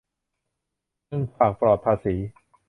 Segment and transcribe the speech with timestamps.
[1.07, 2.15] เงินฝากปลอดภาษี